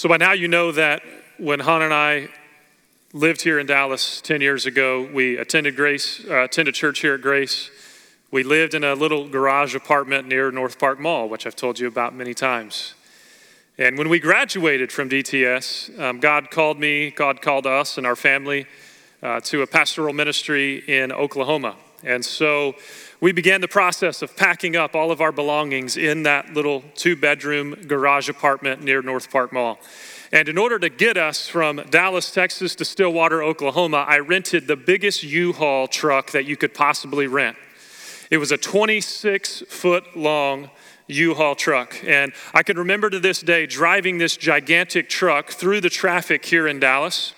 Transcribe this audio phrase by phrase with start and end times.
[0.00, 1.02] So by now you know that
[1.36, 2.30] when Han and I
[3.12, 7.20] lived here in Dallas 10 years ago, we attended Grace, uh, attended church here at
[7.20, 7.70] Grace.
[8.30, 11.86] We lived in a little garage apartment near North Park Mall, which I've told you
[11.86, 12.94] about many times.
[13.76, 18.16] And when we graduated from DTS, um, God called me, God called us and our
[18.16, 18.64] family
[19.22, 21.76] uh, to a pastoral ministry in Oklahoma.
[22.02, 22.74] And so
[23.20, 27.16] we began the process of packing up all of our belongings in that little two
[27.16, 29.78] bedroom garage apartment near North Park Mall.
[30.32, 34.76] And in order to get us from Dallas, Texas to Stillwater, Oklahoma, I rented the
[34.76, 37.56] biggest U Haul truck that you could possibly rent.
[38.30, 40.70] It was a 26 foot long
[41.08, 42.02] U Haul truck.
[42.04, 46.68] And I can remember to this day driving this gigantic truck through the traffic here
[46.68, 47.34] in Dallas.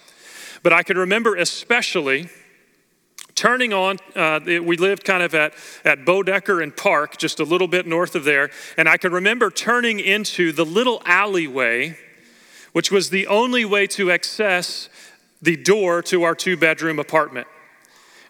[0.62, 2.28] But I can remember especially
[3.34, 5.54] turning on, uh, we lived kind of at,
[5.84, 8.50] at Boedeker and Park, just a little bit north of there.
[8.76, 11.96] And I can remember turning into the little alleyway
[12.72, 14.88] which was the only way to access
[15.40, 17.46] the door to our two bedroom apartment.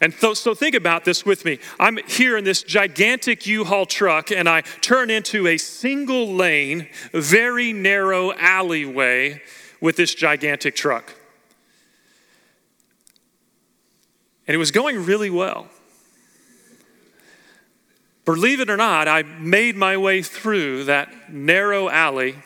[0.01, 1.61] And so, so, think about this with me.
[1.79, 6.89] I'm here in this gigantic U Haul truck, and I turn into a single lane,
[7.13, 9.41] very narrow alleyway
[9.81, 11.15] with this gigantic truck.
[14.53, 15.67] And it was going really well.
[18.27, 22.36] Believe it or not, I made my way through that narrow alley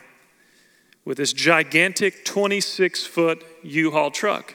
[1.05, 4.55] with this gigantic 26 foot U Haul truck.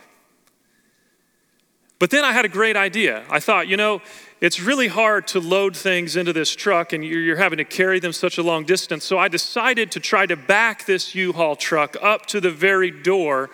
[1.99, 3.25] But then I had a great idea.
[3.29, 4.01] I thought, you know,
[4.39, 8.13] it's really hard to load things into this truck and you're having to carry them
[8.13, 9.03] such a long distance.
[9.03, 12.91] So I decided to try to back this U Haul truck up to the very
[12.91, 13.49] door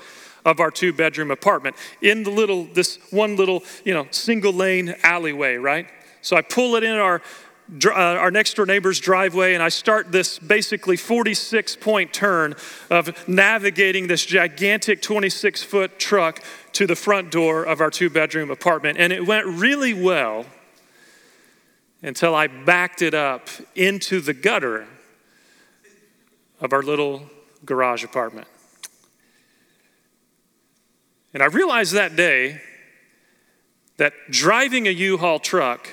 [0.47, 4.95] of our two bedroom apartment in the little, this one little, you know, single lane
[5.03, 5.87] alleyway, right?
[6.21, 7.21] So I pull it in our
[7.85, 12.55] uh, our next door neighbor's driveway, and I start this basically 46 point turn
[12.89, 18.51] of navigating this gigantic 26 foot truck to the front door of our two bedroom
[18.51, 18.97] apartment.
[18.97, 20.45] And it went really well
[22.01, 24.87] until I backed it up into the gutter
[26.61, 27.23] of our little
[27.65, 28.47] garage apartment.
[31.37, 32.59] And I realized that day
[33.97, 35.87] that driving a U Haul truck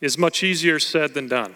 [0.00, 1.54] is much easier said than done.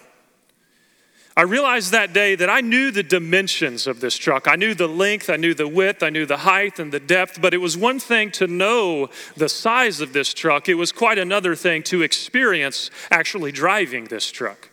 [1.36, 4.46] I realized that day that I knew the dimensions of this truck.
[4.46, 7.42] I knew the length, I knew the width, I knew the height and the depth,
[7.42, 10.68] but it was one thing to know the size of this truck.
[10.68, 14.70] It was quite another thing to experience actually driving this truck.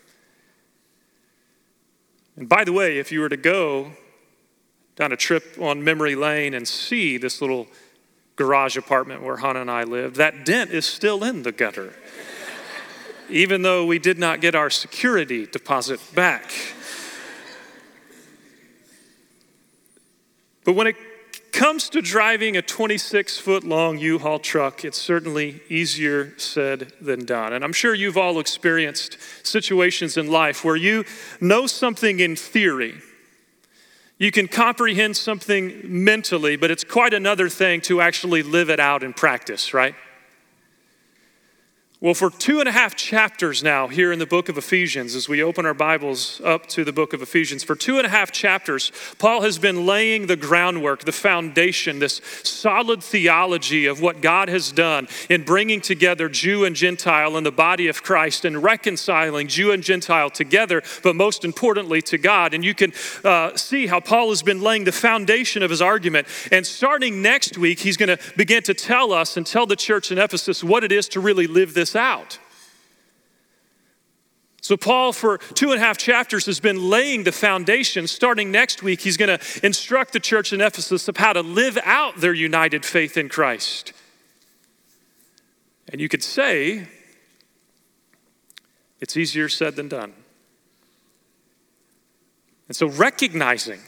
[2.38, 3.94] And by the way, if you were to go
[4.96, 7.66] down a trip on memory lane and see this little
[8.40, 11.94] garage apartment where Hannah and I lived, that dent is still in the gutter
[13.30, 16.52] even though we did not get our security deposit back.
[20.64, 20.96] But when it
[21.52, 27.26] comes to driving a 26 foot long U Haul truck, it's certainly easier said than
[27.26, 27.54] done.
[27.54, 31.06] And I'm sure you've all experienced situations in life where you
[31.40, 32.96] know something in theory.
[34.20, 39.02] You can comprehend something mentally, but it's quite another thing to actually live it out
[39.02, 39.96] in practice, right?
[42.02, 45.28] Well, for two and a half chapters now here in the book of Ephesians, as
[45.28, 48.32] we open our Bibles up to the book of Ephesians, for two and a half
[48.32, 54.48] chapters, Paul has been laying the groundwork, the foundation, this solid theology of what God
[54.48, 59.50] has done in bringing together Jew and Gentile in the body of Christ and reconciling
[59.50, 62.54] Jew and Gentile together, but most importantly to God.
[62.54, 62.94] And you can
[63.26, 66.28] uh, see how Paul has been laying the foundation of his argument.
[66.50, 70.14] And starting next week, he's going to begin to tell us and tell the church
[70.14, 72.40] in Ephesus what it is to really live this this out.
[74.62, 78.08] So, Paul, for two and a half chapters, has been laying the foundation.
[78.08, 81.78] Starting next week, he's going to instruct the church in Ephesus of how to live
[81.84, 83.94] out their united faith in Christ.
[85.92, 86.88] And you could say
[89.00, 90.14] it's easier said than done.
[92.68, 93.80] And so, recognizing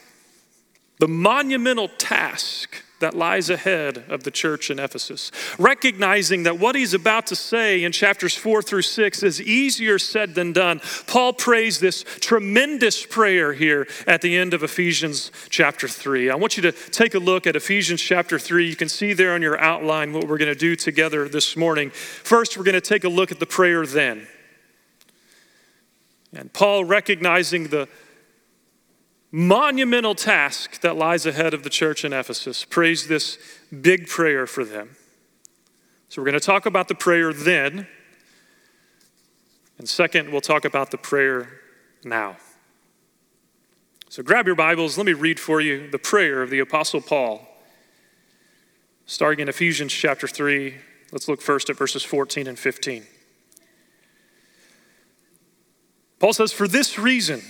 [1.00, 5.32] the monumental task that lies ahead of the church in Ephesus.
[5.60, 10.34] Recognizing that what he's about to say in chapters four through six is easier said
[10.34, 16.30] than done, Paul prays this tremendous prayer here at the end of Ephesians chapter three.
[16.30, 18.68] I want you to take a look at Ephesians chapter three.
[18.68, 21.90] You can see there on your outline what we're going to do together this morning.
[21.90, 24.28] First, we're going to take a look at the prayer then.
[26.34, 27.90] And Paul, recognizing the
[29.32, 32.66] monumental task that lies ahead of the church in Ephesus.
[32.66, 33.38] Prays this
[33.82, 34.98] big prayer for them.
[36.10, 37.88] So, we're going to talk about the prayer then.
[39.78, 41.62] And second, we'll talk about the prayer
[42.04, 42.38] now.
[44.12, 44.98] So grab your Bibles.
[44.98, 47.48] Let me read for you the prayer of the Apostle Paul.
[49.06, 50.76] Starting in Ephesians chapter 3,
[51.14, 53.06] let's look first at verses 14 and 15.
[56.20, 57.42] Paul says, For this reason,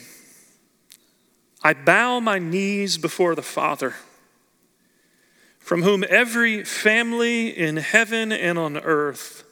[1.64, 3.96] I bow my knees before the Father,
[5.60, 9.44] from whom every family in heaven and on earth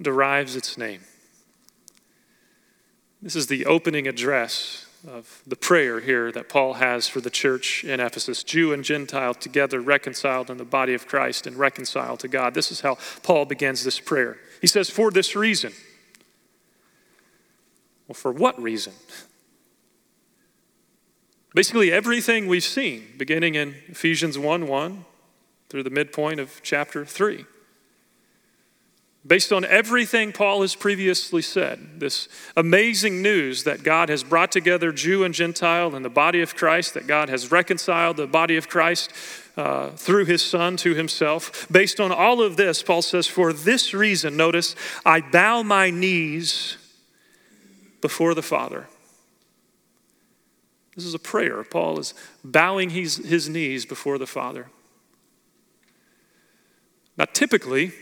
[0.00, 1.00] derives its name.
[3.20, 7.84] This is the opening address of the prayer here that Paul has for the church
[7.84, 12.28] in Ephesus Jew and Gentile together, reconciled in the body of Christ and reconciled to
[12.28, 12.54] God.
[12.54, 14.38] This is how Paul begins this prayer.
[14.60, 15.72] He says, For this reason.
[18.08, 18.92] Well, for what reason?
[21.54, 25.04] Basically, everything we've seen, beginning in Ephesians 1 1
[25.68, 27.44] through the midpoint of chapter 3.
[29.26, 32.26] Based on everything Paul has previously said, this
[32.56, 36.94] amazing news that God has brought together Jew and Gentile in the body of Christ,
[36.94, 39.12] that God has reconciled the body of Christ
[39.58, 41.66] uh, through his Son to himself.
[41.70, 44.74] Based on all of this, Paul says, For this reason, notice,
[45.04, 46.78] I bow my knees
[48.00, 48.86] before the Father.
[50.96, 51.62] This is a prayer.
[51.62, 54.66] Paul is bowing his, his knees before the Father.
[57.16, 57.92] Now, typically,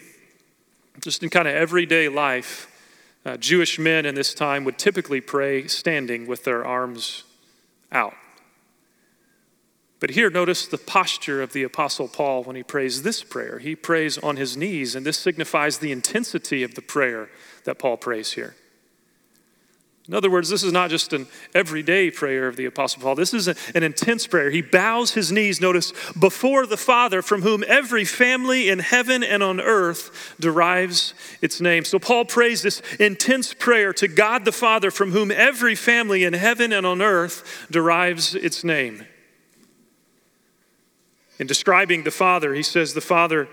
[1.00, 2.67] just in kind of everyday life,
[3.25, 7.25] uh, Jewish men in this time would typically pray standing with their arms
[7.93, 8.14] out.
[10.00, 13.58] But here, notice the posture of the Apostle Paul when he prays this prayer.
[13.58, 17.29] He prays on his knees, and this signifies the intensity of the prayer
[17.64, 18.55] that Paul prays here.
[20.08, 23.14] In other words, this is not just an everyday prayer of the Apostle Paul.
[23.14, 24.49] This is a, an intense prayer.
[24.49, 29.43] He bows his knees, notice, before the Father, from whom every family in heaven and
[29.43, 31.12] on earth derives
[31.43, 31.84] its name.
[31.84, 36.32] So Paul prays this intense prayer to God the Father, from whom every family in
[36.32, 39.04] heaven and on earth derives its name.
[41.38, 43.46] In describing the Father, he says, The Father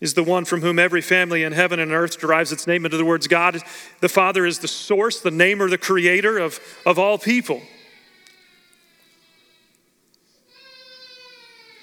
[0.00, 2.84] is the one from whom every family in heaven and earth derives its name.
[2.84, 3.62] In other words, God,
[4.00, 7.62] the Father, is the source, the namer, the creator of, of all people.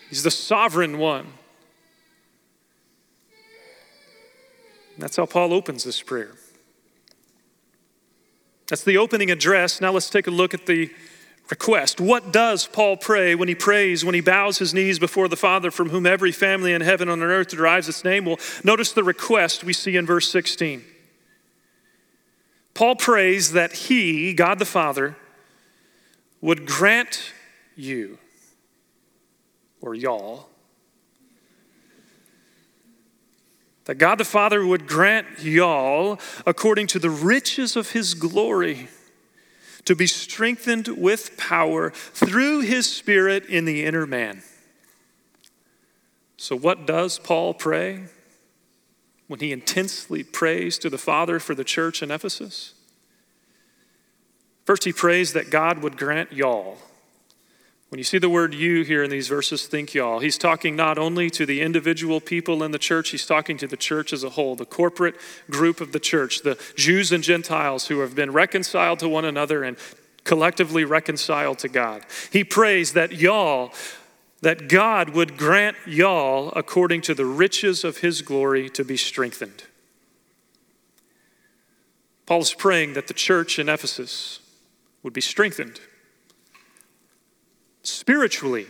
[0.09, 1.25] He's the sovereign one.
[4.99, 6.33] That's how Paul opens this prayer.
[8.67, 9.81] That's the opening address.
[9.81, 10.91] Now let's take a look at the
[11.49, 11.99] request.
[11.99, 15.71] What does Paul pray when he prays, when he bows his knees before the Father
[15.71, 18.25] from whom every family in heaven and on earth derives its name?
[18.25, 20.83] Well, notice the request we see in verse 16.
[22.73, 25.15] Paul prays that he, God the Father,
[26.41, 27.33] would grant
[27.75, 28.17] you,
[29.79, 30.49] or y'all,
[33.85, 38.87] that God the Father would grant y'all, according to the riches of his glory,
[39.85, 44.43] to be strengthened with power through his Spirit in the inner man.
[46.37, 48.05] So, what does Paul pray
[49.27, 52.73] when he intensely prays to the Father for the church in Ephesus?
[54.65, 56.77] First, he prays that God would grant y'all.
[57.93, 60.17] When you see the word you here in these verses, think y'all.
[60.17, 63.77] He's talking not only to the individual people in the church, he's talking to the
[63.77, 65.13] church as a whole, the corporate
[65.51, 69.63] group of the church, the Jews and Gentiles who have been reconciled to one another
[69.63, 69.77] and
[70.23, 72.03] collectively reconciled to God.
[72.31, 73.71] He prays that y'all,
[74.41, 79.65] that God would grant y'all, according to the riches of his glory, to be strengthened.
[82.25, 84.39] Paul is praying that the church in Ephesus
[85.03, 85.79] would be strengthened
[87.83, 88.67] spiritually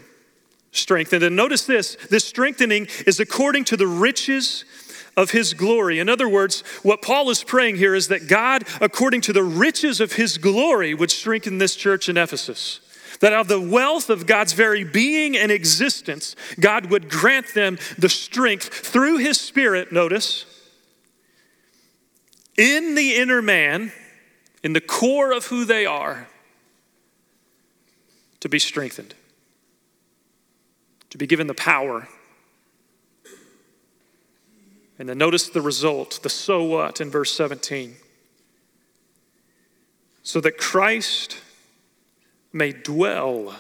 [0.72, 1.24] strengthened.
[1.24, 4.66] And notice this this strengthening is according to the riches
[5.16, 6.00] of his glory.
[6.00, 10.02] In other words, what Paul is praying here is that God, according to the riches
[10.02, 12.80] of his glory, would strengthen this church in Ephesus.
[13.20, 17.78] That out of the wealth of God's very being and existence, God would grant them
[17.98, 20.46] the strength through his spirit, notice,
[22.58, 23.92] in the inner man,
[24.64, 26.28] in the core of who they are,
[28.44, 29.16] to be strengthened,
[31.10, 32.10] to be given the power.
[35.00, 37.96] And then notice the result, the so what in verse 17.
[40.24, 41.38] So that Christ
[42.52, 43.56] may dwell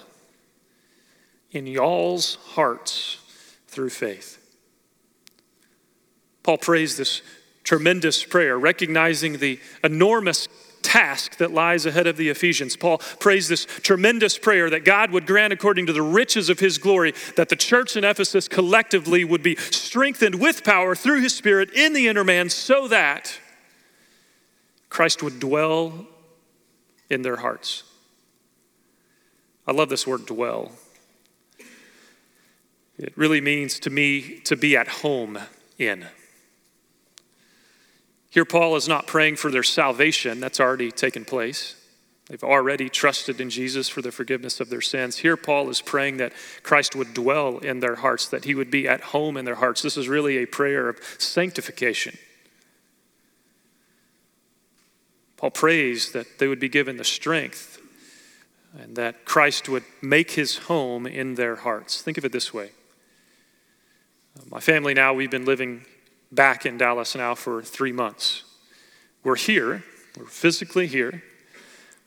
[1.51, 3.19] in y'all's hearts
[3.69, 4.37] through faith.
[6.43, 7.21] Paul prays this
[7.63, 10.49] tremendous prayer, recognizing the enormous
[10.83, 12.75] task that lies ahead of the Ephesians.
[12.75, 16.77] Paul prays this tremendous prayer that God would grant, according to the riches of his
[16.77, 21.71] glory, that the church in Ephesus collectively would be strengthened with power through his Spirit
[21.73, 23.39] in the inner man so that
[24.89, 26.05] Christ would dwell
[27.09, 27.83] in their hearts.
[29.65, 30.71] I love this word dwell.
[32.97, 35.39] It really means to me to be at home
[35.79, 36.05] in.
[38.33, 41.75] Here, Paul is not praying for their salvation, that's already taken place.
[42.27, 45.17] They've already trusted in Jesus for the forgiveness of their sins.
[45.17, 48.87] Here, Paul is praying that Christ would dwell in their hearts, that he would be
[48.87, 49.83] at home in their hearts.
[49.83, 52.17] This is really a prayer of sanctification.
[55.37, 57.79] Paul prays that they would be given the strength
[58.75, 62.01] and that Christ would make his home in their hearts.
[62.01, 62.71] Think of it this way
[64.49, 65.85] my family now, we've been living
[66.33, 68.43] back in Dallas now for three months.
[69.23, 69.83] We're here,
[70.17, 71.23] we're physically here,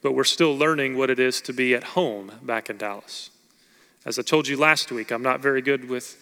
[0.02, 3.30] but we're still learning what it is to be at home back in Dallas.
[4.04, 6.16] As I told you last week, I'm not very good with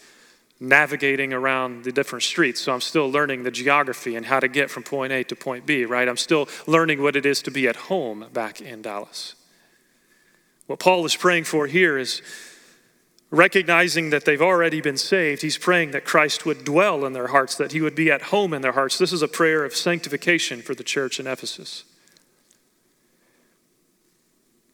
[0.59, 4.71] navigating around the different streets, so I'm still learning the geography and how to get
[4.71, 6.07] from point A to point B, right?
[6.07, 9.35] I'm still learning what it is to be at home back in Dallas.
[10.67, 12.21] What Paul is praying for here is
[13.31, 17.55] recognizing that they've already been saved, he's praying that Christ would dwell in their hearts,
[17.55, 18.97] that he would be at home in their hearts.
[18.97, 21.83] This is a prayer of sanctification for the church in Ephesus.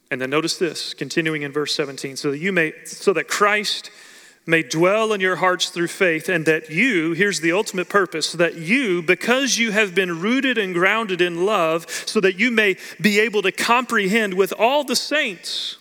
[0.09, 3.89] And then notice this, continuing in verse 17, so that you may so that Christ
[4.45, 8.55] may dwell in your hearts through faith, and that you, here's the ultimate purpose, that
[8.55, 13.19] you, because you have been rooted and grounded in love, so that you may be
[13.19, 15.77] able to comprehend with all the saints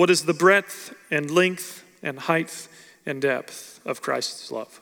[0.00, 2.68] what is the breadth and length and height
[3.04, 4.80] and depth of Christ's love.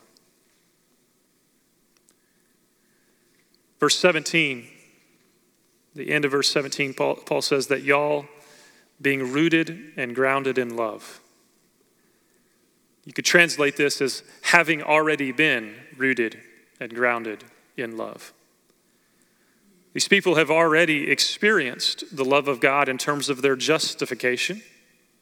[3.81, 4.65] Verse 17,
[5.93, 8.27] the end of verse 17, Paul, Paul says that y'all
[9.01, 11.19] being rooted and grounded in love.
[13.03, 16.39] You could translate this as having already been rooted
[16.79, 17.43] and grounded
[17.75, 18.31] in love.
[19.91, 24.61] These people have already experienced the love of God in terms of their justification.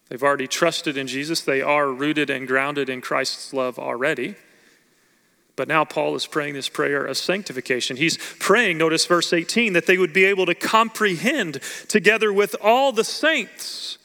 [0.08, 1.40] They've already trusted in Jesus.
[1.40, 4.36] They are rooted and grounded in Christ's love already.
[5.54, 7.96] But now Paul is praying this prayer of sanctification.
[7.96, 12.92] He's praying, notice verse 18, that they would be able to comprehend together with all
[12.92, 13.98] the saints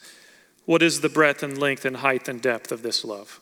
[0.66, 3.40] what is the breadth and length and height and depth of this love.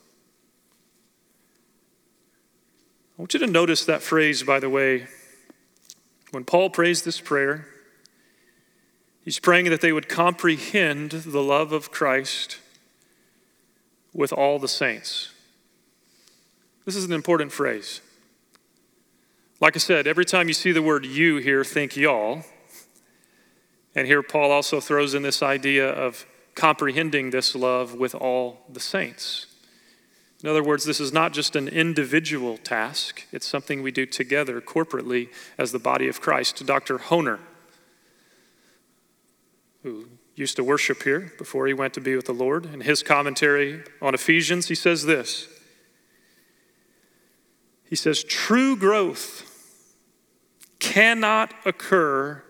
[3.18, 5.06] I want you to notice that phrase, by the way.
[6.32, 7.66] When Paul prays this prayer,
[9.24, 12.58] he's praying that they would comprehend the love of Christ
[14.12, 15.32] with all the saints.
[16.84, 18.00] This is an important phrase.
[19.60, 22.44] Like I said, every time you see the word you here, think y'all.
[23.94, 28.80] And here Paul also throws in this idea of comprehending this love with all the
[28.80, 29.46] saints.
[30.42, 34.60] In other words, this is not just an individual task, it's something we do together
[34.60, 36.66] corporately as the body of Christ.
[36.66, 36.98] Dr.
[36.98, 37.38] Hoehner,
[39.82, 43.02] who used to worship here before he went to be with the Lord, in his
[43.02, 45.48] commentary on Ephesians, he says this
[47.84, 49.48] He says, True growth
[50.78, 52.42] cannot occur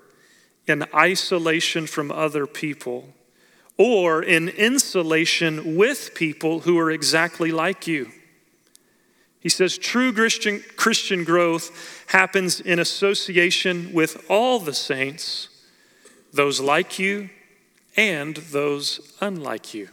[0.66, 3.08] in isolation from other people
[3.76, 8.10] or in insulation with people who are exactly like you.
[9.40, 15.48] He says true Christian, Christian growth happens in association with all the saints,
[16.32, 17.30] those like you
[17.96, 19.88] and those unlike you,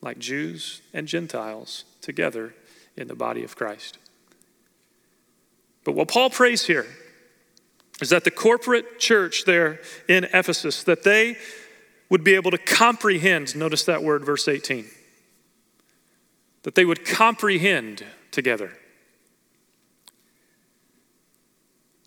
[0.00, 2.54] like Jews and Gentiles together
[2.96, 3.98] in the body of Christ.
[5.84, 6.86] But what Paul prays here
[8.00, 11.36] is that the corporate church there in Ephesus, that they
[12.08, 14.86] would be able to comprehend, notice that word, verse 18,
[16.62, 18.72] that they would comprehend together.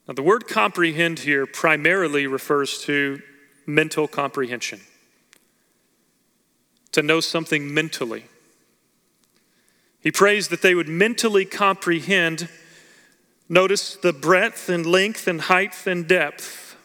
[0.07, 3.21] Now, the word comprehend here primarily refers to
[3.65, 4.79] mental comprehension,
[6.93, 8.25] to know something mentally.
[9.99, 12.47] He prays that they would mentally comprehend,
[13.49, 16.77] notice the breadth and length and height and depth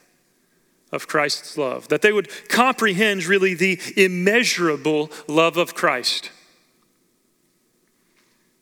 [0.91, 6.33] of Christ's love, that they would comprehend really the immeasurable love of Christ.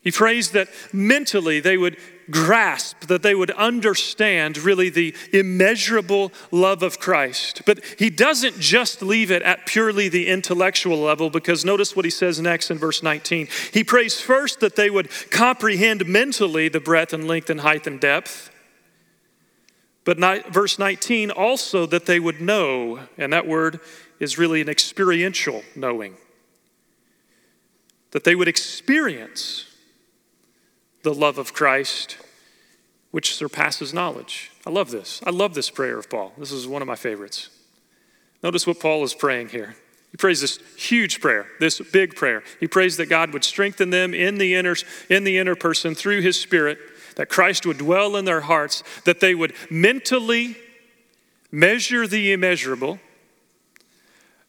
[0.03, 1.97] He prays that mentally they would
[2.31, 7.63] grasp, that they would understand really the immeasurable love of Christ.
[7.67, 12.11] But he doesn't just leave it at purely the intellectual level, because notice what he
[12.11, 13.49] says next in verse 19.
[13.73, 18.01] He prays first that they would comprehend mentally the breadth and length and height and
[18.01, 18.51] depth.
[20.05, 20.19] But
[20.53, 23.81] verse 19 also that they would know, and that word
[24.19, 26.17] is really an experiential knowing.
[28.13, 29.67] That they would experience
[31.03, 32.19] the love of Christ,
[33.11, 34.51] which surpasses knowledge.
[34.67, 35.21] I love this.
[35.27, 36.33] I love this prayer of Paul.
[36.37, 37.49] This is one of my favorites.
[38.43, 39.77] Notice what Paul is praying here.
[40.11, 42.43] He prays this huge prayer, this big prayer.
[42.59, 44.75] He prays that God would strengthen them in the inner,
[45.09, 46.79] in the inner person through his spirit,
[47.17, 50.57] that Christ would dwell in their hearts, that they would mentally
[51.53, 52.99] measure the immeasurable,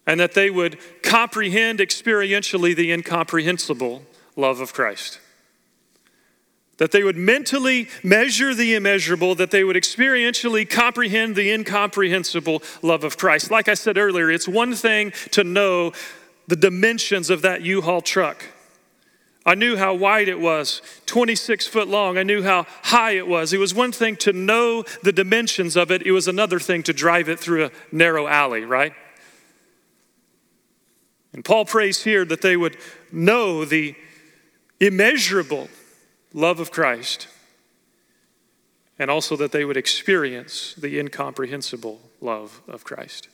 [0.07, 4.03] and that they would comprehend experientially the incomprehensible
[4.35, 5.19] love of Christ.
[6.81, 13.03] That they would mentally measure the immeasurable, that they would experientially comprehend the incomprehensible love
[13.03, 13.51] of Christ.
[13.51, 15.91] Like I said earlier, it's one thing to know
[16.47, 18.45] the dimensions of that U Haul truck.
[19.45, 22.17] I knew how wide it was, 26 foot long.
[22.17, 23.53] I knew how high it was.
[23.53, 26.93] It was one thing to know the dimensions of it, it was another thing to
[26.93, 28.93] drive it through a narrow alley, right?
[31.31, 32.75] And Paul prays here that they would
[33.11, 33.93] know the
[34.79, 35.69] immeasurable
[36.33, 37.27] love of Christ
[39.01, 43.29] and also that they would experience the incomprehensible love of Christ.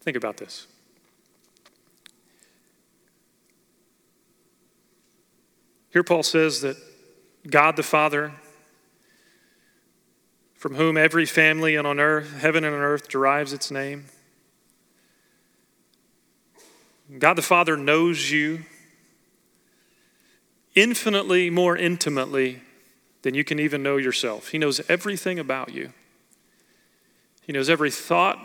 [0.00, 0.66] Think about this.
[5.92, 6.76] Here, Paul says that
[7.48, 8.32] God the Father,
[10.54, 14.04] from whom every family on earth, heaven and on earth derives its name,
[17.18, 18.60] God the Father knows you
[20.80, 22.62] infinitely more intimately
[23.22, 24.48] than you can even know yourself.
[24.48, 25.92] He knows everything about you.
[27.42, 28.38] He knows every thought,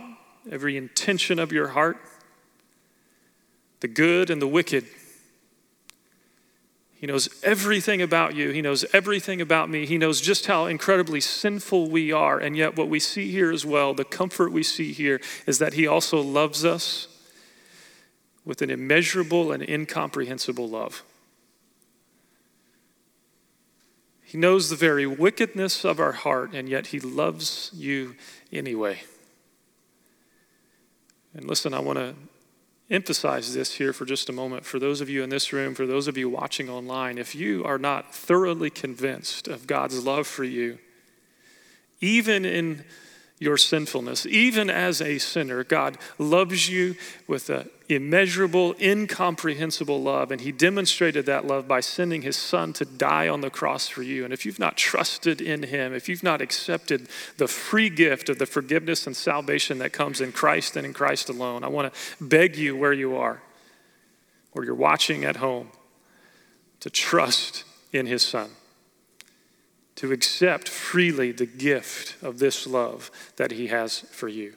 [0.51, 1.97] every intention of your heart,
[3.79, 4.85] the good and the wicked.
[6.95, 8.49] He knows everything about you.
[8.49, 9.85] He knows everything about me.
[9.85, 12.39] He knows just how incredibly sinful we are.
[12.39, 15.73] And yet, what we see here as well, the comfort we see here, is that
[15.73, 17.07] He also loves us
[18.43, 21.03] with an immeasurable and incomprehensible love.
[24.35, 28.15] He knows the very wickedness of our heart, and yet He loves you
[28.51, 28.99] anyway.
[31.33, 32.15] And listen, I want to
[32.89, 34.65] emphasize this here for just a moment.
[34.65, 37.63] For those of you in this room, for those of you watching online, if you
[37.63, 40.79] are not thoroughly convinced of God's love for you,
[42.01, 42.83] even in
[43.37, 44.25] your sinfulness.
[44.25, 46.95] Even as a sinner, God loves you
[47.27, 52.85] with an immeasurable, incomprehensible love, and He demonstrated that love by sending His Son to
[52.85, 54.23] die on the cross for you.
[54.23, 58.39] And if you've not trusted in Him, if you've not accepted the free gift of
[58.39, 62.23] the forgiveness and salvation that comes in Christ and in Christ alone, I want to
[62.23, 63.41] beg you where you are,
[64.53, 65.71] or you're watching at home,
[66.79, 68.51] to trust in His Son
[69.95, 74.53] to accept freely the gift of this love that he has for you.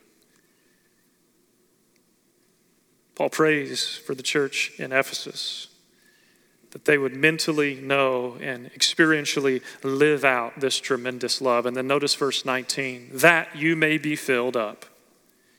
[3.15, 5.69] Paul prays for the church in Ephesus
[6.71, 11.67] that they would mentally know and experientially live out this tremendous love.
[11.67, 14.85] And then notice verse 19 that you may be filled up.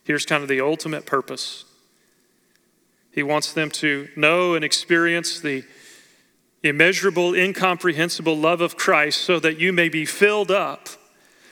[0.03, 1.65] Here's kind of the ultimate purpose.
[3.11, 5.63] He wants them to know and experience the
[6.63, 10.89] immeasurable, incomprehensible love of Christ, so that you may be filled up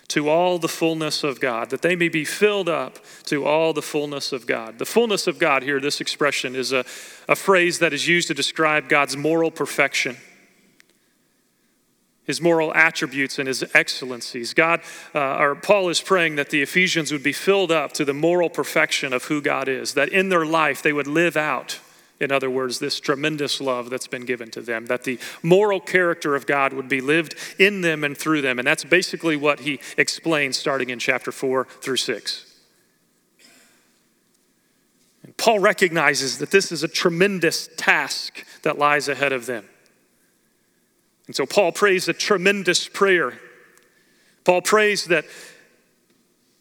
[0.10, 3.82] to all the fullness of God, that they may be filled up to all the
[3.82, 4.80] fullness of God.
[4.80, 6.86] The fullness of God here, this expression, is a,
[7.28, 10.18] a phrase that is used to describe God's moral perfection,
[12.24, 14.54] his moral attributes, and his excellencies.
[14.54, 14.82] God,
[15.14, 18.50] uh, or Paul is praying that the Ephesians would be filled up to the moral
[18.50, 21.80] perfection of who God is, that in their life they would live out
[22.20, 26.36] in other words, this tremendous love that's been given to them, that the moral character
[26.36, 28.58] of God would be lived in them and through them.
[28.58, 32.46] And that's basically what he explains starting in chapter 4 through 6.
[35.24, 39.66] And Paul recognizes that this is a tremendous task that lies ahead of them.
[41.28, 43.40] And so Paul prays a tremendous prayer.
[44.44, 45.26] Paul prays that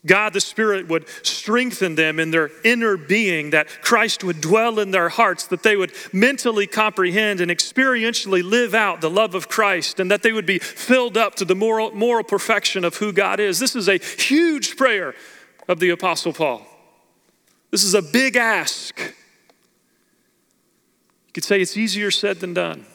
[0.07, 4.93] God the Spirit would strengthen them in their inner being, that Christ would dwell in
[4.93, 10.01] their hearts, that they would mentally comprehend and experientially live out the love of Christ,
[10.01, 13.41] and that they would be filled up to the moral, moral perfection of who God
[13.41, 13.59] is.
[13.59, 15.15] This is a huge prayer
[15.69, 16.65] of the Apostle Paul.
[17.71, 18.99] This is a big ask.
[18.99, 19.13] You
[21.35, 22.87] could say it's easier said than done.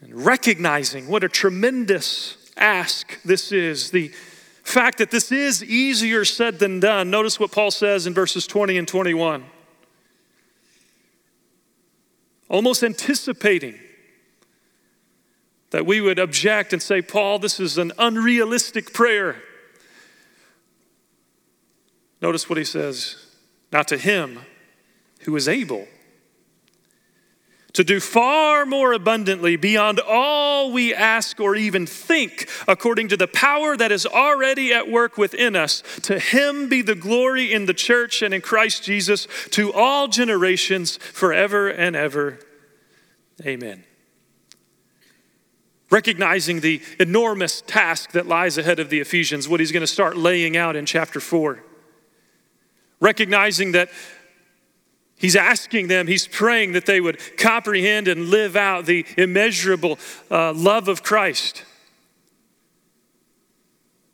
[0.00, 4.10] And recognizing what a tremendous ask this is, the
[4.66, 8.76] fact that this is easier said than done, notice what Paul says in verses 20
[8.76, 9.44] and 21.
[12.48, 13.78] Almost anticipating
[15.70, 19.42] that we would object and say, Paul, this is an unrealistic prayer.
[22.20, 23.16] Notice what he says.
[23.72, 24.40] Not to him
[25.20, 25.88] who is able
[27.76, 33.28] to do far more abundantly beyond all we ask or even think, according to the
[33.28, 35.82] power that is already at work within us.
[36.02, 40.96] To him be the glory in the church and in Christ Jesus to all generations,
[40.96, 42.38] forever and ever.
[43.44, 43.84] Amen.
[45.90, 50.16] Recognizing the enormous task that lies ahead of the Ephesians, what he's going to start
[50.16, 51.62] laying out in chapter 4.
[53.00, 53.90] Recognizing that
[55.18, 59.98] He's asking them, he's praying that they would comprehend and live out the immeasurable
[60.30, 61.64] uh, love of Christ.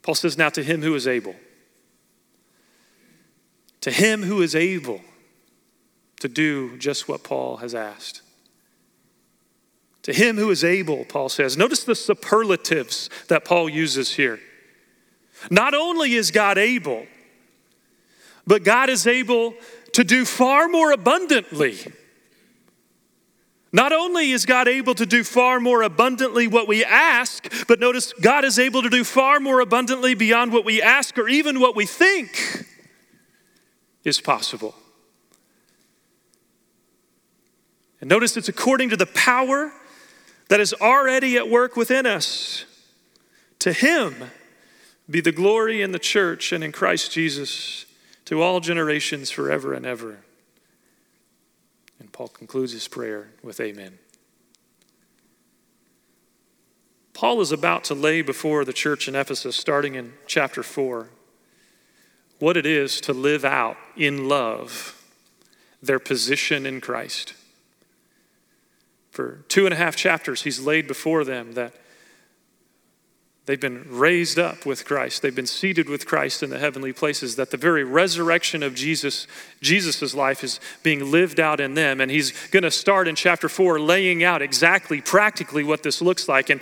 [0.02, 1.34] Paul says, Now to him who is able,
[3.80, 5.00] to him who is able
[6.20, 8.22] to do just what Paul has asked.
[10.02, 11.56] To him who is able, Paul says.
[11.56, 14.40] Notice the superlatives that Paul uses here.
[15.50, 17.06] Not only is God able,
[18.46, 19.54] but God is able
[19.92, 21.78] to do far more abundantly.
[23.72, 28.12] Not only is God able to do far more abundantly what we ask, but notice
[28.12, 31.74] God is able to do far more abundantly beyond what we ask or even what
[31.74, 32.66] we think
[34.04, 34.74] is possible.
[38.00, 39.72] And notice it's according to the power
[40.48, 42.66] that is already at work within us.
[43.60, 44.30] To Him
[45.08, 47.86] be the glory in the church and in Christ Jesus
[48.26, 50.18] to all generations forever and ever.
[51.98, 53.98] And Paul concludes his prayer with Amen.
[57.12, 61.08] Paul is about to lay before the church in Ephesus, starting in chapter 4,
[62.38, 64.98] what it is to live out in love
[65.82, 67.34] their position in Christ.
[69.10, 71.74] For two and a half chapters, he's laid before them that
[73.44, 75.20] They've been raised up with Christ.
[75.20, 77.34] They've been seated with Christ in the heavenly places.
[77.34, 79.26] That the very resurrection of Jesus,
[79.60, 82.00] Jesus' life is being lived out in them.
[82.00, 86.28] And he's going to start in chapter four laying out exactly, practically what this looks
[86.28, 86.50] like.
[86.50, 86.60] And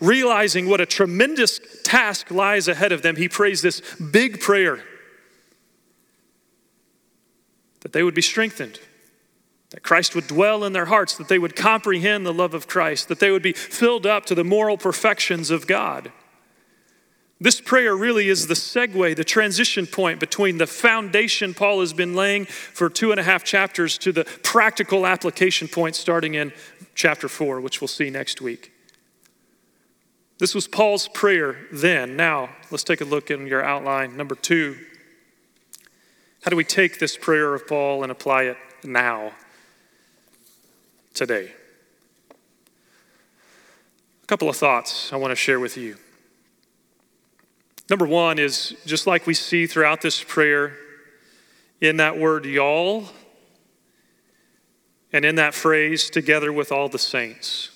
[0.00, 4.82] realizing what a tremendous task lies ahead of them, he prays this big prayer
[7.80, 8.78] that they would be strengthened
[9.72, 13.08] that Christ would dwell in their hearts, that they would comprehend the love of Christ,
[13.08, 16.12] that they would be filled up to the moral perfections of God.
[17.42, 22.14] This prayer really is the segue, the transition point between the foundation Paul has been
[22.14, 26.52] laying for two and a half chapters to the practical application point starting in
[26.94, 28.70] chapter four, which we'll see next week.
[30.38, 32.14] This was Paul's prayer then.
[32.14, 34.16] Now, let's take a look in your outline.
[34.16, 34.76] Number two,
[36.44, 39.32] how do we take this prayer of Paul and apply it now,
[41.12, 41.50] today?
[44.22, 45.96] A couple of thoughts I want to share with you.
[47.92, 50.72] Number one is just like we see throughout this prayer
[51.82, 53.04] in that word y'all
[55.12, 57.68] and in that phrase together with all the saints.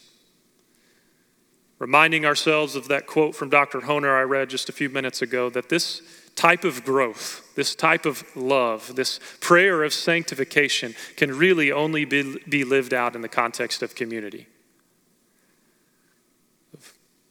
[1.78, 3.82] Reminding ourselves of that quote from Dr.
[3.82, 6.00] Hoehner I read just a few minutes ago that this
[6.34, 12.38] type of growth, this type of love, this prayer of sanctification can really only be,
[12.48, 14.46] be lived out in the context of community.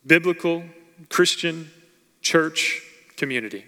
[0.06, 0.66] Biblical,
[1.10, 1.72] Christian
[2.26, 2.82] church
[3.18, 3.64] community.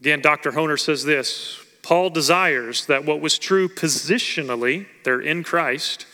[0.00, 0.52] Again, Dr.
[0.52, 6.06] Hoehner says this Paul desires that what was true positionally, they're in Christ,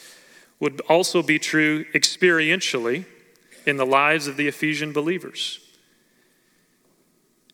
[0.58, 3.04] would also be true experientially
[3.64, 5.60] in the lives of the Ephesian believers.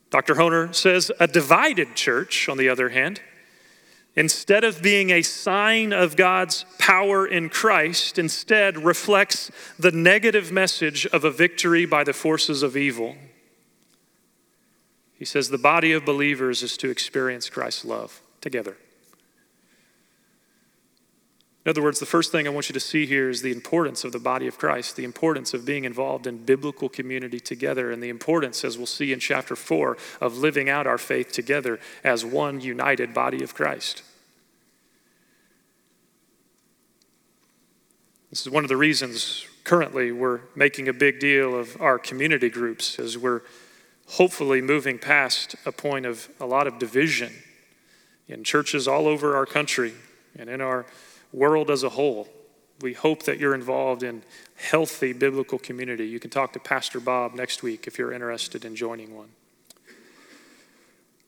[0.08, 0.36] Dr.
[0.36, 3.20] Hoehner says a divided church, on the other hand,
[4.20, 11.06] instead of being a sign of God's power in Christ, instead reflects the negative message
[11.06, 13.16] of a victory by the forces of evil.
[15.14, 18.76] He says the body of believers is to experience Christ's love together.
[21.64, 24.04] In other words, the first thing I want you to see here is the importance
[24.04, 28.02] of the body of Christ, the importance of being involved in biblical community together, and
[28.02, 32.22] the importance, as we'll see in chapter 4, of living out our faith together as
[32.22, 34.02] one united body of Christ.
[38.30, 42.48] This is one of the reasons currently we're making a big deal of our community
[42.48, 43.42] groups as we're
[44.06, 47.32] hopefully moving past a point of a lot of division
[48.28, 49.94] in churches all over our country
[50.38, 50.86] and in our
[51.32, 52.28] world as a whole.
[52.80, 54.22] We hope that you're involved in
[54.54, 56.06] healthy biblical community.
[56.06, 59.30] You can talk to Pastor Bob next week if you're interested in joining one.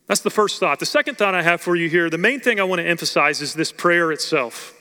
[0.06, 0.78] That's the first thought.
[0.78, 3.40] The second thought I have for you here, the main thing I want to emphasize
[3.40, 4.78] is this prayer itself.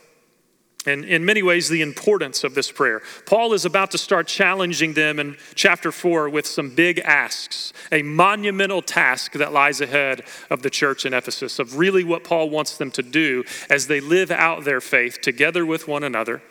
[0.86, 3.04] And in many ways, the importance of this prayer.
[3.28, 8.02] Paul is about to start challenging them in chapter 4 with some big asks, a
[8.02, 12.78] monumental task that lies ahead of the church in Ephesus, of really what Paul wants
[12.78, 16.42] them to do as they live out their faith together with one another,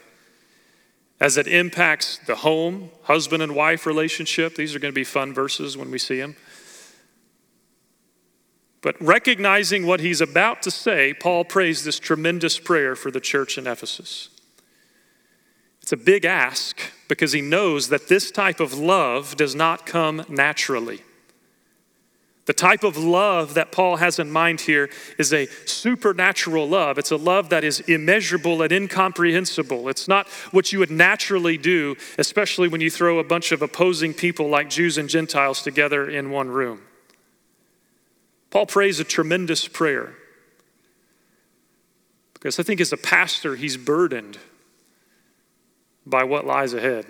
[1.18, 4.54] as it impacts the home, husband and wife relationship.
[4.54, 6.36] These are going to be fun verses when we see them.
[8.82, 13.58] But recognizing what he's about to say, Paul prays this tremendous prayer for the church
[13.58, 14.30] in Ephesus.
[15.82, 20.24] It's a big ask because he knows that this type of love does not come
[20.28, 21.02] naturally.
[22.46, 26.98] The type of love that Paul has in mind here is a supernatural love.
[26.98, 29.88] It's a love that is immeasurable and incomprehensible.
[29.88, 34.14] It's not what you would naturally do, especially when you throw a bunch of opposing
[34.14, 36.80] people like Jews and Gentiles together in one room.
[38.50, 40.14] Paul prays a tremendous prayer
[42.34, 44.38] because I think as a pastor, he's burdened
[46.06, 47.06] by what lies ahead.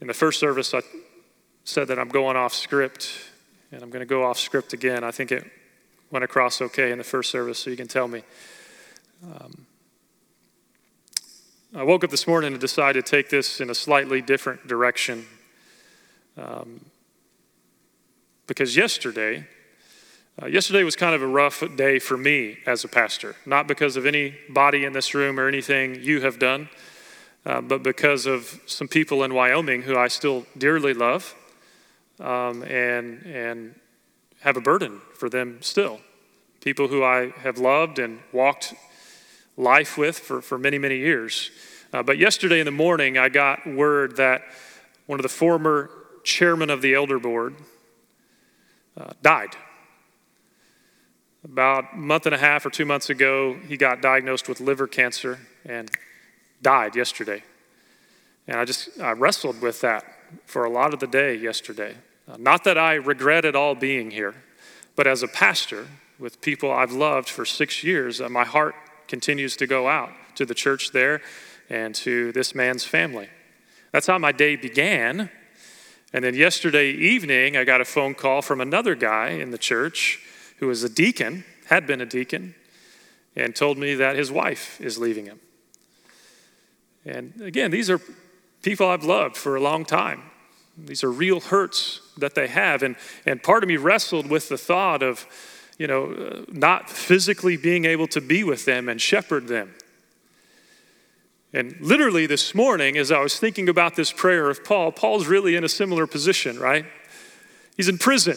[0.00, 0.82] In the first service, I
[1.64, 3.10] said that I'm going off script,
[3.72, 5.02] and I'm going to go off script again.
[5.02, 5.50] I think it
[6.10, 8.22] went across okay in the first service, so you can tell me.
[9.24, 9.66] Um,
[11.74, 15.24] I woke up this morning and decided to take this in a slightly different direction.
[16.36, 16.80] Um,
[18.46, 19.46] because yesterday,
[20.42, 23.96] uh, yesterday was kind of a rough day for me as a pastor, not because
[23.96, 26.68] of anybody in this room or anything you have done,
[27.46, 31.34] uh, but because of some people in Wyoming who I still dearly love
[32.20, 33.74] um, and, and
[34.40, 36.00] have a burden for them still.
[36.60, 38.74] People who I have loved and walked
[39.56, 41.50] life with for, for many, many years.
[41.92, 44.42] Uh, but yesterday in the morning, I got word that
[45.06, 45.90] one of the former
[46.24, 47.54] chairman of the elder board
[48.96, 49.56] uh, died.
[51.44, 54.86] About a month and a half or two months ago, he got diagnosed with liver
[54.86, 55.90] cancer and
[56.62, 57.42] died yesterday.
[58.48, 60.04] And I just I wrestled with that
[60.46, 61.96] for a lot of the day yesterday.
[62.26, 64.34] Uh, not that I regret at all being here,
[64.96, 65.86] but as a pastor
[66.18, 68.74] with people I've loved for six years, uh, my heart
[69.06, 71.20] continues to go out to the church there
[71.68, 73.28] and to this man's family.
[73.92, 75.30] That's how my day began.
[76.14, 80.20] And then yesterday evening, I got a phone call from another guy in the church
[80.58, 82.54] who was a deacon, had been a deacon,
[83.34, 85.40] and told me that his wife is leaving him.
[87.04, 88.00] And again, these are
[88.62, 90.22] people I've loved for a long time.
[90.78, 92.84] These are real hurts that they have.
[92.84, 92.94] And,
[93.26, 95.26] and part of me wrestled with the thought of,
[95.78, 99.74] you know, uh, not physically being able to be with them and shepherd them.
[101.54, 105.54] And literally this morning, as I was thinking about this prayer of Paul, Paul's really
[105.54, 106.84] in a similar position, right?
[107.76, 108.36] He's in prison.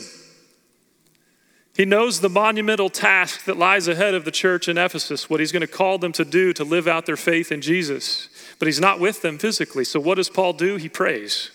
[1.75, 5.51] He knows the monumental task that lies ahead of the church in Ephesus, what he's
[5.51, 8.29] going to call them to do to live out their faith in Jesus.
[8.59, 9.83] But he's not with them physically.
[9.83, 10.75] So what does Paul do?
[10.75, 11.49] He prays.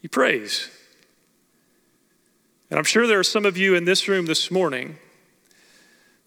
[0.00, 0.70] He prays.
[2.70, 4.96] And I'm sure there are some of you in this room this morning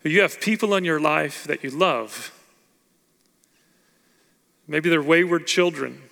[0.02, 2.32] who you have people in your life that you love
[4.70, 6.04] Maybe they're wayward children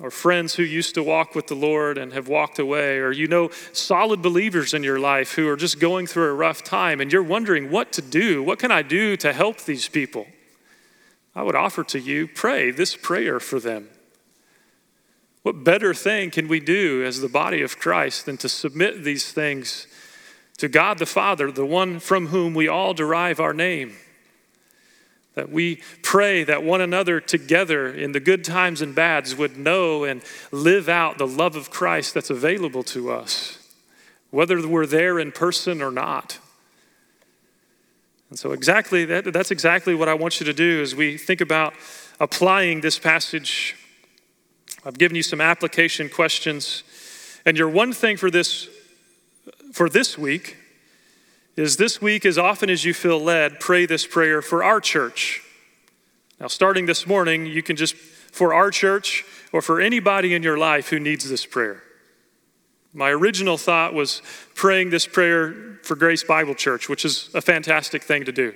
[0.00, 3.28] or friends who used to walk with the Lord and have walked away, or you
[3.28, 7.12] know solid believers in your life who are just going through a rough time and
[7.12, 8.42] you're wondering what to do.
[8.42, 10.26] What can I do to help these people?
[11.36, 13.88] I would offer to you pray this prayer for them.
[15.42, 19.32] What better thing can we do as the body of Christ than to submit these
[19.32, 19.86] things
[20.58, 23.94] to God the Father, the one from whom we all derive our name?
[25.34, 30.04] That we pray that one another together in the good times and bads would know
[30.04, 33.58] and live out the love of Christ that's available to us,
[34.30, 36.38] whether we're there in person or not.
[38.28, 41.40] And so, exactly that, that's exactly what I want you to do as we think
[41.40, 41.74] about
[42.18, 43.76] applying this passage.
[44.84, 46.82] I've given you some application questions.
[47.44, 48.68] And your one thing for this
[49.72, 50.56] for this week
[51.56, 55.42] is this week, as often as you feel led, pray this prayer for our church.
[56.38, 60.56] Now, starting this morning, you can just, for our church or for anybody in your
[60.56, 61.82] life who needs this prayer.
[62.92, 64.22] My original thought was
[64.54, 68.54] praying this prayer for Grace Bible Church, which is a fantastic thing to do.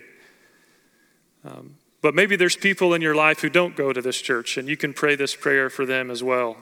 [1.44, 4.68] Um, but maybe there's people in your life who don't go to this church, and
[4.68, 6.56] you can pray this prayer for them as well.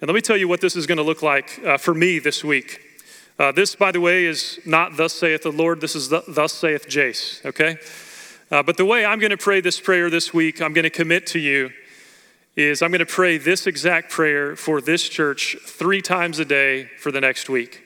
[0.00, 2.18] And let me tell you what this is going to look like uh, for me
[2.18, 2.80] this week.
[3.38, 5.80] Uh, this, by the way, is not thus saith the Lord.
[5.80, 7.78] This is the, thus saith Jace, okay?
[8.50, 10.90] Uh, but the way I'm going to pray this prayer this week, I'm going to
[10.90, 11.70] commit to you,
[12.56, 16.86] is I'm going to pray this exact prayer for this church three times a day
[16.98, 17.84] for the next week.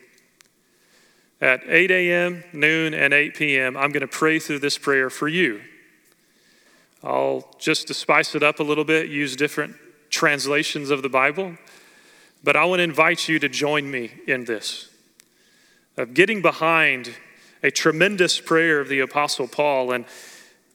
[1.38, 5.28] At 8 a.m., noon, and 8 p.m., I'm going to pray through this prayer for
[5.28, 5.60] you.
[7.04, 9.76] I'll just to spice it up a little bit, use different
[10.08, 11.58] translations of the Bible,
[12.42, 14.91] but I want to invite you to join me in this
[15.96, 17.14] of getting behind
[17.62, 20.04] a tremendous prayer of the Apostle Paul and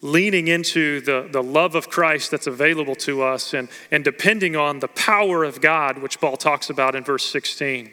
[0.01, 4.79] leaning into the, the love of Christ that's available to us and, and depending on
[4.79, 7.91] the power of God, which Paul talks about in verse 16.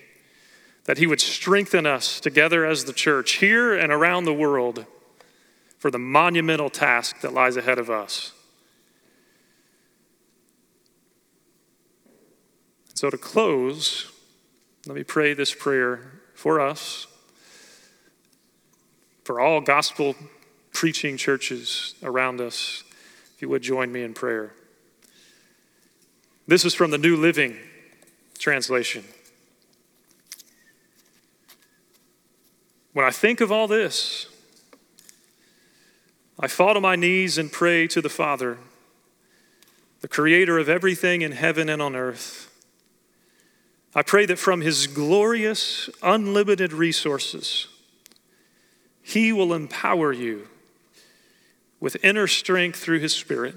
[0.85, 4.85] That he would strengthen us together as the church here and around the world
[5.79, 8.33] for the monumental task that lies ahead of us.
[12.93, 14.13] So, to close,
[14.87, 17.07] let me pray this prayer for us
[19.25, 20.15] for all gospel
[20.73, 22.85] preaching churches around us,
[23.35, 24.53] if you would join me in prayer.
[26.47, 27.57] This is from the New Living
[28.39, 29.05] Translation.
[32.93, 34.27] When I think of all this,
[36.39, 38.59] I fall to my knees and pray to the Father,
[40.01, 42.51] the creator of everything in heaven and on earth.
[43.95, 47.69] I pray that from his glorious, unlimited resources,
[49.05, 50.49] he will empower you
[51.79, 53.55] with inner strength through His Spirit.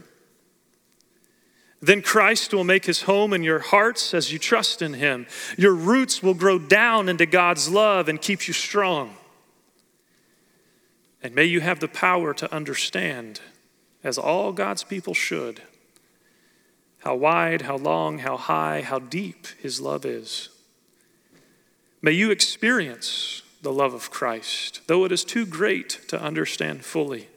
[1.81, 5.27] Then Christ will make his home in your hearts as you trust in him.
[5.57, 9.15] Your roots will grow down into God's love and keep you strong.
[11.21, 13.41] And may you have the power to understand,
[14.03, 15.61] as all God's people should,
[16.99, 20.49] how wide, how long, how high, how deep his love is.
[22.01, 27.27] May you experience the love of Christ, though it is too great to understand fully.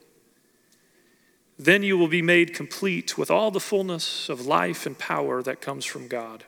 [1.59, 5.61] Then you will be made complete with all the fullness of life and power that
[5.61, 6.44] comes from God.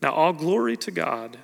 [0.00, 1.38] Now, all glory to God,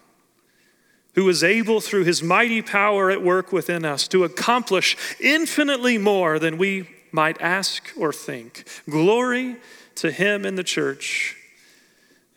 [1.14, 6.38] who is able through his mighty power at work within us to accomplish infinitely more
[6.38, 8.64] than we might ask or think.
[8.88, 9.56] Glory
[9.96, 11.36] to him in the church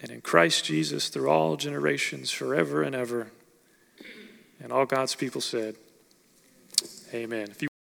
[0.01, 3.31] and in Christ Jesus through all generations, forever and ever.
[4.61, 5.75] And all God's people said,
[7.13, 7.47] Amen.
[7.49, 7.68] If you